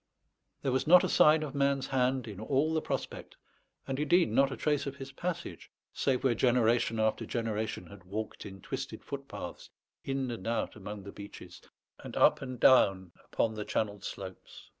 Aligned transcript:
There 0.63 0.71
was 0.71 0.87
not 0.87 1.03
a 1.03 1.07
sign 1.07 1.43
of 1.43 1.53
man's 1.53 1.85
hand 1.85 2.27
in 2.27 2.39
all 2.39 2.73
the 2.73 2.81
prospect; 2.81 3.35
and 3.85 3.99
indeed 3.99 4.31
not 4.31 4.51
a 4.51 4.57
trace 4.57 4.87
of 4.87 4.95
his 4.95 5.11
passage, 5.11 5.69
save 5.93 6.23
where 6.23 6.33
generation 6.33 6.99
after 6.99 7.23
generation 7.23 7.85
had 7.85 8.05
walked 8.05 8.43
in 8.43 8.61
twisted 8.61 9.03
footpaths, 9.03 9.69
in 10.03 10.31
and 10.31 10.47
out 10.47 10.75
among 10.75 11.03
the 11.03 11.11
beeches, 11.11 11.61
and 11.99 12.17
up 12.17 12.41
and 12.41 12.59
down 12.59 13.11
upon 13.29 13.53
the 13.53 13.63
channeled 13.63 14.03
slopes. 14.03 14.69